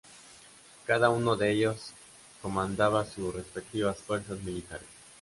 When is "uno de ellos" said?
1.11-1.93